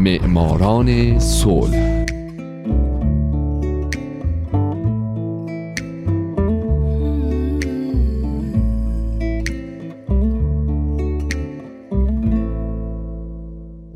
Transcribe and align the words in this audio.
معماران 0.00 1.18
صلح. 1.18 2.04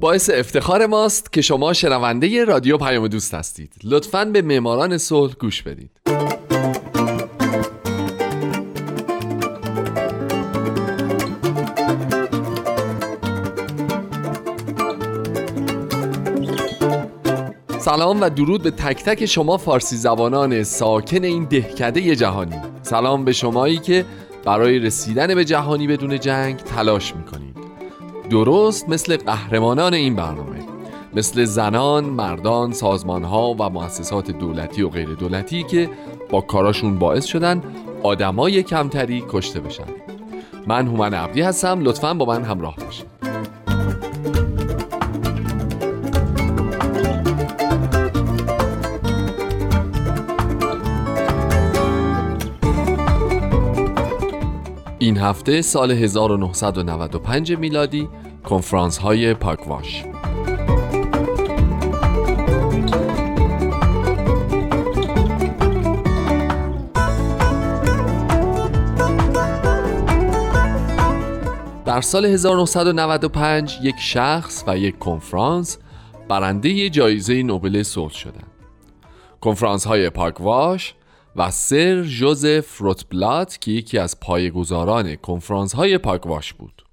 باعث 0.00 0.30
افتخار 0.30 0.86
ماست 0.86 1.32
که 1.32 1.40
شما 1.40 1.72
شنونده 1.72 2.44
رادیو 2.44 2.78
پیام 2.78 3.08
دوست 3.08 3.34
هستید. 3.34 3.72
لطفا 3.84 4.24
به 4.24 4.42
معماران 4.42 4.98
صلح 4.98 5.34
گوش 5.34 5.62
بدید. 5.62 6.03
سلام 17.94 18.20
و 18.20 18.30
درود 18.30 18.62
به 18.62 18.70
تک 18.70 19.04
تک 19.04 19.26
شما 19.26 19.56
فارسی 19.56 19.96
زبانان 19.96 20.62
ساکن 20.62 21.24
این 21.24 21.44
دهکده 21.44 22.16
جهانی. 22.16 22.56
سلام 22.82 23.24
به 23.24 23.32
شمایی 23.32 23.76
که 23.76 24.04
برای 24.44 24.78
رسیدن 24.78 25.34
به 25.34 25.44
جهانی 25.44 25.86
بدون 25.86 26.20
جنگ 26.20 26.56
تلاش 26.56 27.16
می‌کنید. 27.16 27.56
درست 28.30 28.88
مثل 28.88 29.16
قهرمانان 29.16 29.94
این 29.94 30.16
برنامه. 30.16 30.58
مثل 31.14 31.44
زنان، 31.44 32.04
مردان، 32.04 32.72
سازمانها 32.72 33.54
و 33.58 33.70
مؤسسات 33.70 34.30
دولتی 34.30 34.82
و 34.82 34.88
غیر 34.88 35.08
دولتی 35.08 35.62
که 35.62 35.90
با 36.30 36.40
کاراشون 36.40 36.98
باعث 36.98 37.24
شدن 37.24 37.62
آدمای 38.02 38.62
کمتری 38.62 39.24
کشته 39.28 39.60
بشن. 39.60 39.84
من 40.66 40.86
هومن 40.86 41.14
عبدی 41.14 41.42
هستم. 41.42 41.80
لطفا 41.80 42.14
با 42.14 42.24
من 42.24 42.42
همراه 42.42 42.76
باشید. 42.76 43.13
این 55.04 55.18
هفته 55.18 55.62
سال 55.62 55.90
1995 55.90 57.52
میلادی 57.52 58.08
کنفرانس 58.44 58.98
های 58.98 59.34
پاکواش 59.34 60.04
در 71.84 72.00
سال 72.00 72.24
1995 72.24 73.78
یک 73.82 73.94
شخص 73.98 74.64
و 74.66 74.78
یک 74.78 74.98
کنفرانس 74.98 75.78
برنده 76.28 76.90
جایزه 76.90 77.42
نوبل 77.42 77.82
صلح 77.82 78.12
شدند. 78.12 78.50
کنفرانس 79.40 79.86
های 79.86 80.10
پاکواش 80.10 80.94
و 81.36 81.50
سر 81.50 82.02
جوزف 82.02 82.78
روتبلات 82.78 83.60
که 83.60 83.70
یکی 83.70 83.98
از 83.98 84.20
پایگزاران 84.20 85.16
کنفرانس 85.16 85.74
های 85.74 85.98
پاکواش 85.98 86.52
بود. 86.52 86.84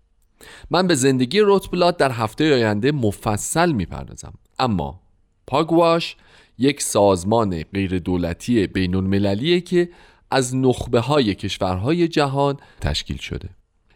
من 0.72 0.88
به 0.88 0.95
زندگی 0.95 1.39
روتبلات 1.39 1.97
در 1.97 2.11
هفته 2.11 2.53
آینده 2.53 2.92
مفصل 2.92 3.72
می‌پردازم. 3.72 4.34
اما 4.59 5.02
پاگواش 5.47 6.16
یک 6.58 6.81
سازمان 6.81 7.64
غیر 7.64 8.00
دولتی 8.00 8.67
بین 8.67 9.59
که 9.59 9.89
از 10.31 10.56
نخبه 10.56 11.00
های 11.00 11.36
کشورهای 11.36 12.08
جهان 12.08 12.58
تشکیل 12.81 13.17
شده. 13.17 13.50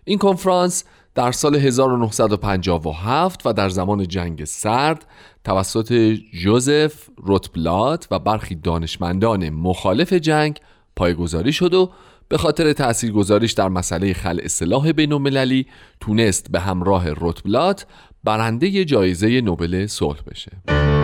این 0.05 0.17
کنفرانس 0.17 0.83
در 1.15 1.31
سال 1.31 1.55
1957 1.55 3.41
و 3.45 3.53
در 3.53 3.69
زمان 3.69 4.07
جنگ 4.07 4.43
سرد 4.43 5.05
توسط 5.43 5.93
جوزف 6.33 7.09
روتبلات 7.17 8.07
و 8.11 8.19
برخی 8.19 8.55
دانشمندان 8.55 9.49
مخالف 9.49 10.13
جنگ 10.13 10.59
پایگذاری 10.95 11.53
شد 11.53 11.73
و 11.73 11.91
به 12.27 12.37
خاطر 12.37 12.73
تاثیرگذاریش 12.73 13.51
در 13.51 13.69
مسئله 13.69 14.13
خلع 14.13 14.47
سلاح 14.47 14.91
بین 14.91 15.65
تونست 15.99 16.51
به 16.51 16.59
همراه 16.59 17.09
روتبلات 17.09 17.85
برنده 18.23 18.85
جایزه 18.85 19.41
نوبل 19.41 19.87
صلح 19.87 20.19
بشه. 20.27 20.94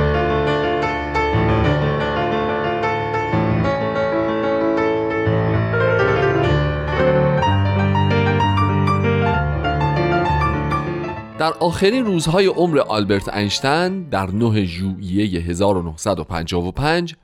در 11.41 11.53
آخرین 11.53 12.06
روزهای 12.06 12.46
عمر 12.46 12.79
آلبرت 12.79 13.29
اینشتین 13.29 14.03
در 14.03 14.31
9 14.31 14.66
ژوئیه 14.66 15.41
1955 15.41 17.16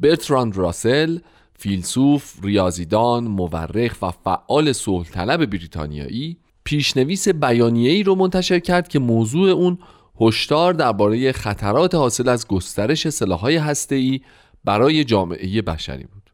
برتراند 0.00 0.56
راسل 0.56 1.18
فیلسوف، 1.58 2.34
ریاضیدان، 2.42 3.24
مورخ 3.24 3.96
و 4.02 4.10
فعال 4.10 4.72
صلح 4.72 5.08
طلب 5.08 5.46
بریتانیایی 5.50 6.36
پیشنویس 6.64 7.28
بیانیه‌ای 7.28 8.02
رو 8.02 8.14
منتشر 8.14 8.58
کرد 8.58 8.88
که 8.88 8.98
موضوع 8.98 9.50
اون 9.50 9.78
هشدار 10.20 10.72
درباره 10.72 11.32
خطرات 11.32 11.94
حاصل 11.94 12.28
از 12.28 12.46
گسترش 12.46 13.08
سلاح‌های 13.08 13.56
هسته‌ای 13.56 14.20
برای 14.64 15.04
جامعه 15.04 15.62
بشری 15.62 16.04
بود. 16.04 16.30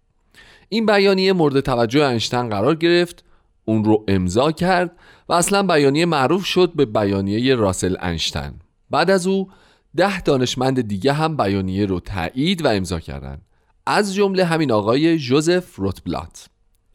این 0.69 0.87
بیانیه 0.87 1.33
مورد 1.33 1.61
توجه 1.61 2.07
اینشتین 2.07 2.49
قرار 2.49 2.75
گرفت، 2.75 3.25
اون 3.65 3.85
رو 3.85 4.05
امضا 4.09 4.53
کرد 4.53 4.97
و 5.29 5.33
اصلا 5.33 5.63
بیانیه 5.63 6.07
معروف 6.07 6.45
شد 6.45 6.73
به 6.75 6.85
بیانیه 6.85 7.55
راسل 7.55 7.97
انشتن. 8.01 8.55
بعد 8.91 9.11
از 9.11 9.27
او 9.27 9.51
ده 9.97 10.21
دانشمند 10.21 10.81
دیگه 10.81 11.13
هم 11.13 11.37
بیانیه 11.37 11.87
رو 11.87 12.01
تایید 12.01 12.65
و 12.65 12.69
امضا 12.69 13.01
کردند 13.01 13.43
از 13.87 14.15
جمله 14.15 14.45
همین 14.45 14.73
آقای 14.73 15.19
جوزف 15.19 15.77
روتبلات. 15.77 16.47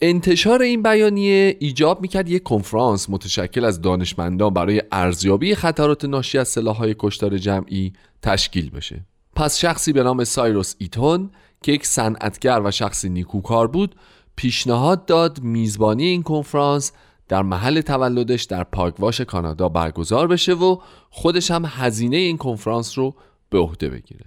انتشار 0.01 0.61
این 0.61 0.83
بیانیه 0.83 1.57
ایجاب 1.59 2.01
می‌کرد 2.01 2.29
یک 2.29 2.43
کنفرانس 2.43 3.09
متشکل 3.09 3.65
از 3.65 3.81
دانشمندان 3.81 4.53
برای 4.53 4.83
ارزیابی 4.91 5.55
خطرات 5.55 6.05
ناشی 6.05 6.37
از 6.37 6.47
سلاحهای 6.47 6.95
کشتار 6.99 7.37
جمعی 7.37 7.93
تشکیل 8.21 8.69
بشه. 8.69 9.05
پس 9.35 9.57
شخصی 9.57 9.93
به 9.93 10.03
نام 10.03 10.23
سایروس 10.23 10.75
ایتون 10.77 11.29
که 11.61 11.71
یک 11.71 11.85
صنعتگر 11.85 12.61
و 12.63 12.71
شخصی 12.71 13.09
نیکوکار 13.09 13.67
بود 13.67 13.95
پیشنهاد 14.37 15.05
داد 15.05 15.41
میزبانی 15.41 16.05
این 16.05 16.23
کنفرانس 16.23 16.91
در 17.27 17.41
محل 17.41 17.81
تولدش 17.81 18.43
در 18.43 18.63
پاکواش 18.63 19.21
کانادا 19.21 19.69
برگزار 19.69 20.27
بشه 20.27 20.53
و 20.53 20.77
خودش 21.09 21.51
هم 21.51 21.65
هزینه 21.65 22.17
این 22.17 22.37
کنفرانس 22.37 22.97
رو 22.97 23.15
به 23.49 23.59
عهده 23.59 23.89
بگیره. 23.89 24.25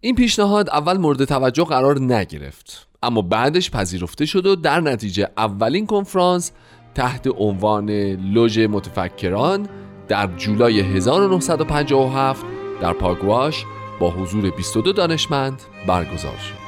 این 0.00 0.14
پیشنهاد 0.14 0.70
اول 0.70 0.98
مورد 0.98 1.24
توجه 1.24 1.64
قرار 1.64 2.00
نگرفت 2.00 2.88
اما 3.02 3.22
بعدش 3.22 3.70
پذیرفته 3.70 4.26
شد 4.26 4.46
و 4.46 4.56
در 4.56 4.80
نتیجه 4.80 5.28
اولین 5.36 5.86
کنفرانس 5.86 6.52
تحت 6.94 7.28
عنوان 7.38 7.90
لوژ 8.10 8.58
متفکران 8.58 9.68
در 10.08 10.26
جولای 10.36 10.80
1957 10.80 12.44
در 12.80 12.92
پاگواش 12.92 13.64
با 14.00 14.10
حضور 14.10 14.50
22 14.50 14.92
دانشمند 14.92 15.62
برگزار 15.86 16.36
شد. 16.36 16.59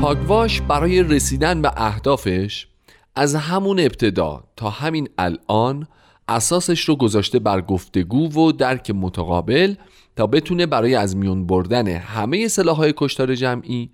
پاگواش 0.00 0.60
برای 0.60 1.02
رسیدن 1.02 1.62
به 1.62 1.72
اهدافش 1.76 2.66
از 3.14 3.34
همون 3.34 3.80
ابتدا 3.80 4.44
تا 4.56 4.70
همین 4.70 5.08
الان 5.18 5.88
اساسش 6.28 6.80
رو 6.80 6.96
گذاشته 6.96 7.38
بر 7.38 7.60
گفتگو 7.60 8.32
و 8.32 8.52
درک 8.52 8.90
متقابل 8.90 9.74
تا 10.16 10.26
بتونه 10.26 10.66
برای 10.66 10.94
از 10.94 11.16
میون 11.16 11.46
بردن 11.46 11.88
همه 11.88 12.48
سلاحهای 12.48 12.94
کشتار 12.96 13.34
جمعی 13.34 13.90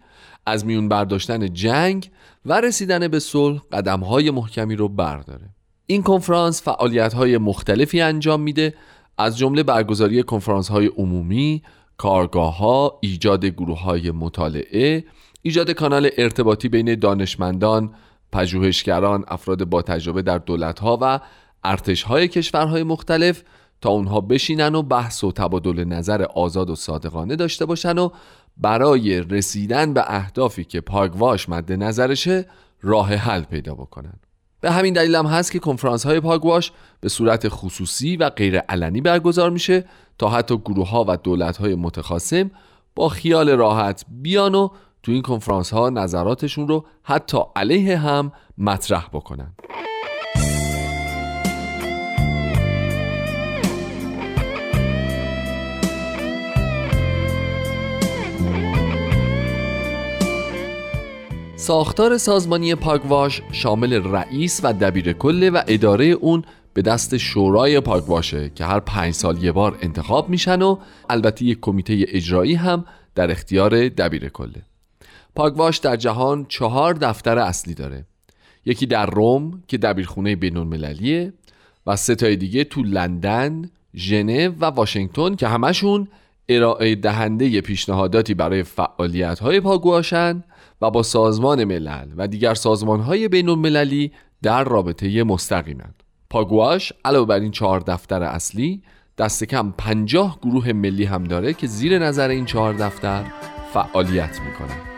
از 0.46 0.66
میون 0.66 0.88
برداشتن 0.88 1.52
جنگ 1.52 2.10
و 2.44 2.60
رسیدن 2.60 3.08
به 3.08 3.18
صلح 3.18 3.60
قدمهای 3.72 4.30
محکمی 4.30 4.76
رو 4.76 4.88
برداره. 4.88 5.48
این 5.86 6.02
کنفرانس 6.02 6.62
فعالیت‌های 6.62 7.38
مختلفی 7.38 8.00
انجام 8.00 8.40
میده 8.40 8.74
از 9.18 9.38
جمله 9.38 9.62
برگزاری 9.62 10.22
کنفرانس‌های 10.22 10.86
عمومی، 10.86 11.62
کارگاه 11.96 12.98
ایجاد 13.00 13.44
گروه 13.44 13.82
های 13.82 14.10
مطالعه 14.10 15.04
ایجاد 15.46 15.70
کانال 15.70 16.10
ارتباطی 16.18 16.68
بین 16.68 16.94
دانشمندان، 16.94 17.94
پژوهشگران، 18.32 19.24
افراد 19.28 19.64
با 19.64 19.82
تجربه 19.82 20.22
در 20.22 20.38
دولتها 20.38 20.98
و 21.00 21.20
ارتشهای 21.64 22.28
کشورهای 22.28 22.82
مختلف 22.82 23.42
تا 23.80 23.90
اونها 23.90 24.20
بشینن 24.20 24.74
و 24.74 24.82
بحث 24.82 25.24
و 25.24 25.32
تبادل 25.32 25.84
نظر 25.84 26.22
آزاد 26.22 26.70
و 26.70 26.76
صادقانه 26.76 27.36
داشته 27.36 27.64
باشن 27.64 27.98
و 27.98 28.10
برای 28.56 29.20
رسیدن 29.20 29.94
به 29.94 30.04
اهدافی 30.06 30.64
که 30.64 30.80
پاگواش 30.80 31.48
مد 31.48 31.72
نظرشه 31.72 32.46
راه 32.82 33.14
حل 33.14 33.42
پیدا 33.42 33.74
بکنن. 33.74 34.14
به 34.60 34.70
همین 34.70 34.94
دلیل 34.94 35.14
هم 35.14 35.26
هست 35.26 35.52
که 35.52 35.58
کنفرانس 35.58 36.06
های 36.06 36.20
پاگواش 36.20 36.72
به 37.00 37.08
صورت 37.08 37.48
خصوصی 37.48 38.16
و 38.16 38.30
غیر 38.30 38.58
علنی 38.58 39.00
برگزار 39.00 39.50
میشه 39.50 39.84
تا 40.18 40.28
حتی 40.28 40.56
گروه 40.56 40.88
ها 40.88 41.04
و 41.08 41.16
دولت 41.16 41.56
های 41.56 41.74
متخاصم 41.74 42.50
با 42.94 43.08
خیال 43.08 43.50
راحت 43.50 44.04
بیان 44.08 44.54
و 44.54 44.68
تو 45.06 45.12
این 45.12 45.22
کنفرانس 45.22 45.72
ها 45.72 45.90
نظراتشون 45.90 46.68
رو 46.68 46.84
حتی 47.02 47.38
علیه 47.56 47.98
هم 47.98 48.32
مطرح 48.58 49.08
بکنن. 49.12 49.52
ساختار 61.56 62.18
سازمانی 62.18 62.74
پاکواش 62.74 63.42
شامل 63.52 63.92
رئیس 63.92 64.60
و 64.64 64.72
دبیر 64.72 65.12
کله 65.12 65.50
و 65.50 65.62
اداره 65.66 66.04
اون 66.04 66.44
به 66.74 66.82
دست 66.82 67.16
شورای 67.16 67.80
پاکواشه 67.80 68.50
که 68.54 68.64
هر 68.64 68.80
پنج 68.80 69.14
سال 69.14 69.44
یه 69.44 69.52
بار 69.52 69.78
انتخاب 69.82 70.28
میشن 70.28 70.62
و 70.62 70.76
البته 71.10 71.44
یک 71.44 71.58
کمیته 71.60 72.04
اجرایی 72.08 72.54
هم 72.54 72.84
در 73.14 73.30
اختیار 73.30 73.88
دبیر 73.88 74.28
کله. 74.28 74.62
پاکواش 75.36 75.78
در 75.78 75.96
جهان 75.96 76.46
چهار 76.48 76.94
دفتر 76.94 77.38
اصلی 77.38 77.74
داره 77.74 78.04
یکی 78.64 78.86
در 78.86 79.06
روم 79.06 79.62
که 79.68 79.78
دبیرخونه 79.78 80.36
بین 80.36 80.56
المللیه 80.56 81.32
و 81.86 81.96
سه 81.96 82.14
تای 82.14 82.36
دیگه 82.36 82.64
تو 82.64 82.82
لندن، 82.82 83.70
ژنو 83.96 84.52
و 84.60 84.64
واشنگتن 84.64 85.34
که 85.34 85.48
همشون 85.48 86.08
ارائه 86.48 86.94
دهنده 86.94 87.60
پیشنهاداتی 87.60 88.34
برای 88.34 88.62
فعالیت 88.62 89.38
های 89.38 89.60
پاگواشن 89.60 90.44
و 90.82 90.90
با 90.90 91.02
سازمان 91.02 91.64
ملل 91.64 92.08
و 92.16 92.28
دیگر 92.28 92.54
سازمان 92.54 93.00
های 93.00 93.28
بین 93.28 93.48
المللی 93.48 94.12
در 94.42 94.64
رابطه 94.64 95.24
مستقیمند. 95.24 96.02
پاگواش 96.30 96.92
علاوه 97.04 97.26
بر 97.26 97.40
این 97.40 97.50
چهار 97.50 97.80
دفتر 97.80 98.22
اصلی 98.22 98.82
دست 99.18 99.44
کم 99.44 99.74
پنجاه 99.78 100.38
گروه 100.42 100.72
ملی 100.72 101.04
هم 101.04 101.24
داره 101.24 101.54
که 101.54 101.66
زیر 101.66 101.98
نظر 101.98 102.28
این 102.28 102.44
چهار 102.44 102.74
دفتر 102.74 103.24
فعالیت 103.74 104.40
می‌کنن 104.40 104.95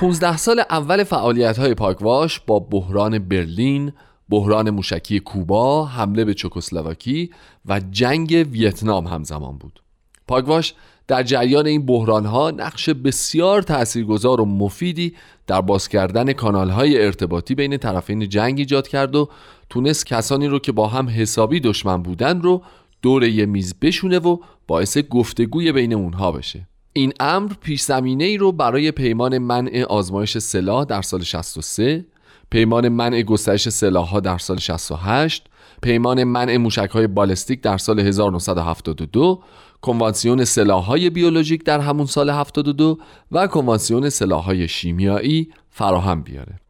15 0.00 0.36
سال 0.36 0.62
اول 0.70 1.04
فعالیت 1.04 1.58
های 1.58 1.74
پاکواش 1.74 2.40
با 2.40 2.58
بحران 2.58 3.18
برلین، 3.18 3.92
بحران 4.28 4.70
موشکی 4.70 5.20
کوبا، 5.20 5.84
حمله 5.84 6.24
به 6.24 6.34
چکسلواکی 6.34 7.30
و 7.66 7.80
جنگ 7.90 8.46
ویتنام 8.50 9.06
همزمان 9.06 9.58
بود. 9.58 9.82
پاکواش 10.28 10.74
در 11.08 11.22
جریان 11.22 11.66
این 11.66 11.86
بحران 11.86 12.26
ها 12.26 12.50
نقش 12.50 12.88
بسیار 12.88 13.62
تاثیرگذار 13.62 14.40
و 14.40 14.44
مفیدی 14.44 15.14
در 15.46 15.60
باز 15.60 15.88
کردن 15.88 16.32
کانال 16.32 16.70
های 16.70 17.04
ارتباطی 17.04 17.54
بین 17.54 17.76
طرفین 17.76 18.28
جنگ 18.28 18.58
ایجاد 18.58 18.88
کرد 18.88 19.16
و 19.16 19.28
تونست 19.70 20.06
کسانی 20.06 20.48
رو 20.48 20.58
که 20.58 20.72
با 20.72 20.86
هم 20.86 21.08
حسابی 21.08 21.60
دشمن 21.60 22.02
بودن 22.02 22.42
رو 22.42 22.62
دور 23.02 23.24
یه 23.24 23.46
میز 23.46 23.74
بشونه 23.82 24.18
و 24.18 24.38
باعث 24.66 24.98
گفتگوی 24.98 25.72
بین 25.72 25.92
اونها 25.92 26.32
بشه. 26.32 26.68
این 26.96 27.12
امر 27.20 27.52
پیش 27.60 27.82
زمینه 27.82 28.24
ای 28.24 28.36
رو 28.36 28.52
برای 28.52 28.90
پیمان 28.90 29.38
منع 29.38 29.84
آزمایش 29.88 30.38
سلاح 30.38 30.84
در 30.84 31.02
سال 31.02 31.22
63 31.22 32.04
پیمان 32.50 32.88
منع 32.88 33.22
گسترش 33.22 33.68
سلاح 33.68 34.08
ها 34.08 34.20
در 34.20 34.38
سال 34.38 34.56
68 34.58 35.46
پیمان 35.82 36.24
منع 36.24 36.56
موشک 36.56 36.90
های 36.90 37.06
بالستیک 37.06 37.60
در 37.62 37.78
سال 37.78 38.00
1972 38.00 39.42
کنوانسیون 39.80 40.44
سلاح 40.44 40.84
های 40.84 41.10
بیولوژیک 41.10 41.64
در 41.64 41.80
همون 41.80 42.06
سال 42.06 42.30
72 42.30 42.98
و 43.32 43.46
کنوانسیون 43.46 44.08
سلاح 44.08 44.44
های 44.44 44.68
شیمیایی 44.68 45.48
فراهم 45.70 46.22
بیاره. 46.22 46.60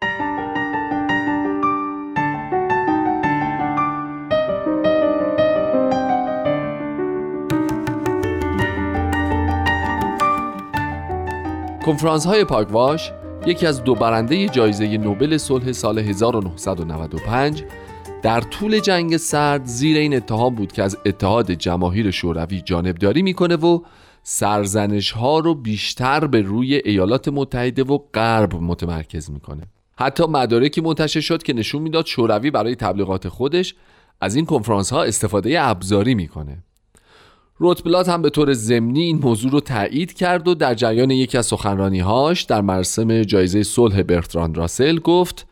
کنفرانس 11.87 12.27
های 12.27 12.45
پاکواش 12.45 13.13
یکی 13.47 13.67
از 13.67 13.85
دو 13.85 13.95
برنده 13.95 14.49
جایزه 14.49 14.99
نوبل 14.99 15.37
صلح 15.37 15.73
سال 15.73 15.99
1995 15.99 17.63
در 18.23 18.41
طول 18.41 18.79
جنگ 18.79 19.17
سرد 19.17 19.65
زیر 19.65 19.97
این 19.97 20.17
اتهام 20.17 20.55
بود 20.55 20.73
که 20.73 20.83
از 20.83 20.99
اتحاد 21.07 21.51
جماهیر 21.51 22.11
شوروی 22.11 22.61
جانبداری 22.61 23.23
می‌کنه 23.23 23.57
و 23.57 23.81
سرزنش 24.23 25.11
ها 25.11 25.39
رو 25.39 25.55
بیشتر 25.55 26.27
به 26.27 26.41
روی 26.41 26.75
ایالات 26.75 27.29
متحده 27.29 27.85
و 27.85 27.99
غرب 28.15 28.55
متمرکز 28.55 29.31
می‌کنه. 29.31 29.63
حتی 29.99 30.27
مدارکی 30.27 30.81
منتشر 30.81 31.21
شد 31.21 31.43
که 31.43 31.53
نشون 31.53 31.83
می‌داد 31.83 32.07
شوروی 32.07 32.51
برای 32.51 32.75
تبلیغات 32.75 33.29
خودش 33.29 33.75
از 34.21 34.37
این 34.37 34.47
کنفرانس 34.47 34.93
ها 34.93 35.03
استفاده 35.03 35.63
ابزاری 35.63 36.15
می‌کنه. 36.15 36.66
روتبلات 37.59 38.09
هم 38.09 38.23
به 38.23 38.31
طور 38.31 38.53
ضمنی 38.53 39.03
این 39.03 39.19
موضوع 39.19 39.51
رو 39.51 39.61
تایید 39.61 40.13
کرد 40.13 40.49
و 40.49 40.55
در 40.55 40.75
جریان 40.75 41.11
یکی 41.11 41.39
از 41.39 41.47
سخنرانیهاش 41.47 42.43
در 42.43 42.61
مراسم 42.61 43.23
جایزه 43.23 43.63
صلح 43.63 44.03
برتراند 44.03 44.57
راسل 44.57 44.99
گفت 44.99 45.47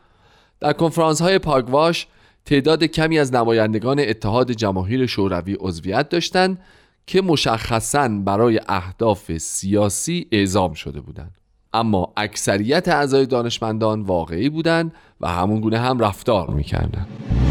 در 0.59 0.73
کنفرانس 0.73 1.21
های 1.21 1.39
پاگواش 1.39 2.07
تعداد 2.45 2.83
کمی 2.83 3.19
از 3.19 3.33
نمایندگان 3.33 3.99
اتحاد 3.99 4.51
جماهیر 4.51 5.05
شوروی 5.05 5.57
عضویت 5.59 6.09
داشتند 6.09 6.61
که 7.07 7.21
مشخصا 7.21 8.07
برای 8.07 8.61
اهداف 8.67 9.37
سیاسی 9.37 10.27
اعزام 10.31 10.73
شده 10.73 11.01
بودند. 11.01 11.37
اما 11.73 12.13
اکثریت 12.17 12.87
اعضای 12.87 13.25
دانشمندان 13.25 14.01
واقعی 14.01 14.49
بودند 14.49 14.93
و 15.21 15.27
همون 15.27 15.61
گونه 15.61 15.79
هم 15.79 15.99
رفتار 15.99 16.49
می‌کردند. 16.49 17.44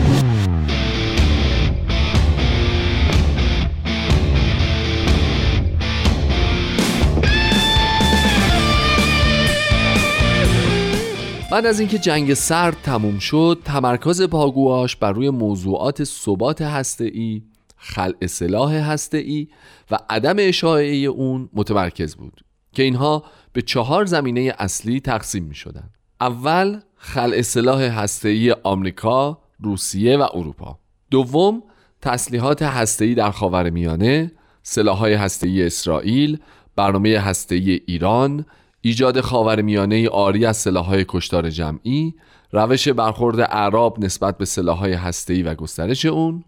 بعد 11.54 11.66
از 11.66 11.80
اینکه 11.80 11.98
جنگ 11.98 12.34
سرد 12.34 12.76
تموم 12.82 13.18
شد 13.18 13.62
تمرکز 13.64 14.22
پاگواش 14.22 14.96
بر 14.96 15.12
روی 15.12 15.30
موضوعات 15.30 16.04
ثبات 16.04 16.62
هسته‌ای 16.62 17.42
خلع 17.76 18.26
سلاح 18.26 18.74
هسته‌ای 18.74 19.48
و 19.90 19.98
عدم 20.10 20.36
اشاعه 20.38 20.94
اون 20.96 21.48
متمرکز 21.52 22.14
بود 22.14 22.40
که 22.72 22.82
اینها 22.82 23.24
به 23.52 23.62
چهار 23.62 24.04
زمینه 24.04 24.54
اصلی 24.58 25.00
تقسیم 25.00 25.44
می 25.44 25.54
شدن. 25.54 25.90
اول 26.20 26.80
خلع 26.96 27.42
سلاح 27.42 27.82
هسته‌ای 27.82 28.52
آمریکا، 28.62 29.38
روسیه 29.60 30.16
و 30.16 30.26
اروپا. 30.34 30.78
دوم 31.10 31.62
تسلیحات 32.02 32.62
هسته‌ای 32.62 33.14
در 33.14 33.30
خاورمیانه، 33.30 34.32
سلاح‌های 34.62 35.14
هسته‌ای 35.14 35.66
اسرائیل، 35.66 36.38
برنامه 36.76 37.18
هسته‌ای 37.18 37.80
ایران، 37.86 38.46
ایجاد 38.86 39.20
خاورمیانه 39.20 40.08
آری 40.08 40.46
از 40.46 40.56
سلاحهای 40.56 41.04
کشتار 41.08 41.50
جمعی 41.50 42.14
روش 42.52 42.88
برخورد 42.88 43.40
اعراب 43.40 44.04
نسبت 44.04 44.38
به 44.38 44.44
سلاحهای 44.44 44.92
هسته‌ای 44.92 45.42
و 45.42 45.54
گسترش 45.54 46.06
اون. 46.06 46.44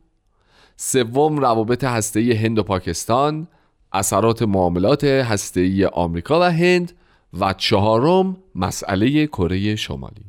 سوم 0.76 1.38
روابط 1.38 1.84
هسته‌ای 1.84 2.32
هند 2.32 2.58
و 2.58 2.62
پاکستان 2.62 3.48
اثرات 3.92 4.42
معاملات 4.42 5.04
هسته‌ای 5.04 5.84
آمریکا 5.84 6.40
و 6.40 6.42
هند 6.42 6.92
و 7.40 7.52
چهارم 7.52 8.36
مسئله 8.54 9.26
کره 9.26 9.76
شمالی. 9.76 10.24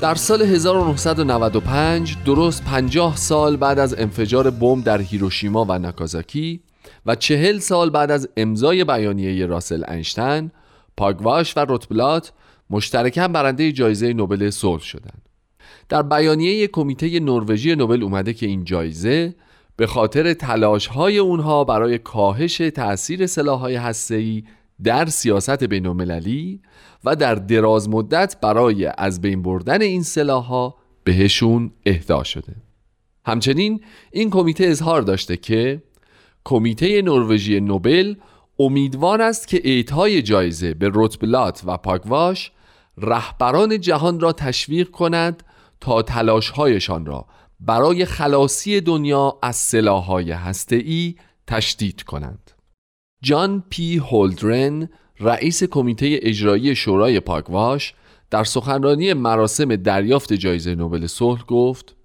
در 0.00 0.14
سال 0.14 0.42
1995 0.42 2.16
درست 2.24 2.64
50 2.64 3.16
سال 3.16 3.56
بعد 3.56 3.78
از 3.78 3.94
انفجار 3.98 4.50
بمب 4.50 4.84
در 4.84 5.00
هیروشیما 5.00 5.66
و 5.68 5.78
ناکازاکی 5.78 6.60
و 7.06 7.14
چهل 7.14 7.58
سال 7.58 7.90
بعد 7.90 8.10
از 8.10 8.28
امضای 8.36 8.84
بیانیه 8.84 9.46
راسل 9.46 9.84
انشتن 9.88 10.50
پاگواش 10.96 11.56
و 11.56 11.60
روتبلات 11.60 12.32
مشترکاً 12.70 13.28
برنده 13.28 13.72
جایزه 13.72 14.12
نوبل 14.12 14.50
صلح 14.50 14.82
شدند. 14.82 15.22
در 15.88 16.02
بیانیه 16.02 16.66
کمیته 16.66 17.20
نروژی 17.20 17.74
نوبل 17.74 18.02
اومده 18.02 18.34
که 18.34 18.46
این 18.46 18.64
جایزه 18.64 19.34
به 19.76 19.86
خاطر 19.86 20.34
تلاش 20.34 20.86
های 20.86 21.18
اونها 21.18 21.64
برای 21.64 21.98
کاهش 21.98 22.56
تأثیر 22.56 23.26
سلاح‌های 23.26 23.76
هسته‌ای 23.76 24.44
در 24.84 25.06
سیاست 25.06 25.64
بین‌المللی 25.64 26.60
و 27.04 27.16
در 27.16 27.34
دراز 27.34 27.88
مدت 27.88 28.36
برای 28.42 28.90
از 28.98 29.20
بین 29.20 29.42
بردن 29.42 29.82
این 29.82 30.04
ها 30.28 30.76
بهشون 31.04 31.70
اهدا 31.86 32.24
شده 32.24 32.56
همچنین 33.26 33.80
این 34.12 34.30
کمیته 34.30 34.64
اظهار 34.64 35.02
داشته 35.02 35.36
که 35.36 35.82
کمیته 36.44 37.02
نروژی 37.02 37.60
نوبل 37.60 38.14
امیدوار 38.58 39.22
است 39.22 39.48
که 39.48 39.60
اعطای 39.64 40.22
جایزه 40.22 40.74
به 40.74 40.88
روتبلات 40.88 41.62
و 41.66 41.76
پاگواش 41.76 42.52
رهبران 42.98 43.80
جهان 43.80 44.20
را 44.20 44.32
تشویق 44.32 44.90
کند 44.90 45.42
تا 45.80 46.02
تلاشهایشان 46.02 47.06
را 47.06 47.26
برای 47.60 48.04
خلاصی 48.04 48.80
دنیا 48.80 49.38
از 49.42 49.56
سلاحهای 49.56 50.30
هسته‌ای 50.30 51.14
تشدید 51.46 52.02
کنند. 52.02 52.50
جان 53.22 53.64
پی 53.70 53.96
هولدرن 53.96 54.88
رئیس 55.20 55.64
کمیته 55.64 56.18
اجرایی 56.22 56.74
شورای 56.74 57.20
پاکواش 57.20 57.94
در 58.30 58.44
سخنرانی 58.44 59.12
مراسم 59.12 59.76
دریافت 59.76 60.32
جایزه 60.32 60.74
نوبل 60.74 61.06
صلح 61.06 61.44
گفت 61.44 61.96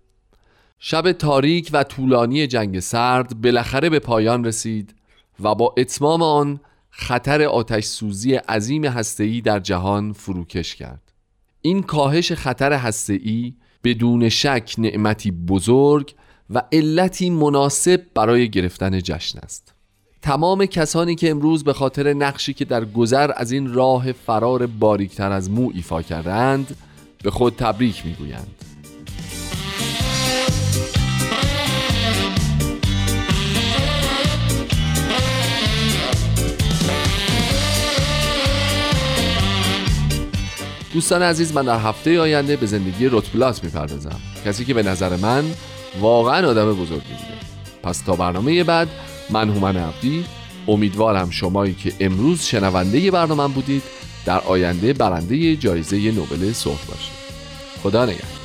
شب 0.79 1.11
تاریک 1.11 1.69
و 1.73 1.83
طولانی 1.83 2.47
جنگ 2.47 2.79
سرد 2.79 3.41
بالاخره 3.41 3.89
به 3.89 3.99
پایان 3.99 4.45
رسید 4.45 4.95
و 5.39 5.55
با 5.55 5.73
اتمام 5.77 6.21
آن 6.21 6.59
خطر 6.89 7.41
آتش 7.41 7.83
سوزی 7.83 8.35
عظیم 8.35 8.85
هسته‌ای 8.85 9.41
در 9.41 9.59
جهان 9.59 10.13
فروکش 10.13 10.75
کرد. 10.75 11.13
این 11.61 11.83
کاهش 11.83 12.31
خطر 12.31 12.73
هسته‌ای 12.73 13.53
بدون 13.83 14.29
شک 14.29 14.75
نعمتی 14.77 15.31
بزرگ 15.31 16.15
و 16.49 16.63
علتی 16.71 17.29
مناسب 17.29 18.01
برای 18.15 18.49
گرفتن 18.49 18.99
جشن 18.99 19.39
است. 19.39 19.72
تمام 20.23 20.65
کسانی 20.65 21.15
که 21.15 21.29
امروز 21.29 21.63
به 21.63 21.73
خاطر 21.73 22.13
نقشی 22.13 22.53
که 22.53 22.65
در 22.65 22.85
گذر 22.85 23.31
از 23.35 23.51
این 23.51 23.73
راه 23.73 24.11
فرار 24.11 24.67
باریکتر 24.67 25.31
از 25.31 25.51
مو 25.51 25.71
ایفا 25.73 26.01
کردند 26.01 26.75
به 27.23 27.31
خود 27.31 27.55
تبریک 27.55 28.05
می‌گویند. 28.05 28.47
دوستان 40.93 41.21
عزیز 41.21 41.53
من 41.53 41.65
در 41.65 41.79
هفته 41.79 42.19
آینده 42.19 42.55
به 42.55 42.65
زندگی 42.65 43.09
رتبلات 43.11 43.63
می‌پردازم. 43.63 44.19
کسی 44.45 44.65
که 44.65 44.73
به 44.73 44.83
نظر 44.83 45.15
من 45.15 45.43
واقعا 45.99 46.49
آدم 46.49 46.73
بزرگی 46.73 46.93
بوده. 46.93 47.37
پس 47.83 48.01
تا 48.01 48.15
برنامه 48.15 48.63
بعد 48.63 48.89
من 49.33 49.49
هومن 49.49 49.77
عبدی. 49.77 50.25
امیدوارم 50.67 51.29
شمایی 51.29 51.73
که 51.73 51.93
امروز 51.99 52.41
شنونده 52.41 53.11
برنامه 53.11 53.53
بودید 53.53 53.83
در 54.25 54.39
آینده 54.39 54.93
برنده 54.93 55.55
جایزه 55.55 56.11
نوبل 56.11 56.51
صلح 56.51 56.85
باشید. 56.87 57.13
خدا 57.83 58.05
نگهدار. 58.05 58.42